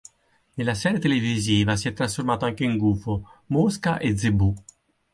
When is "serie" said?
0.73-0.97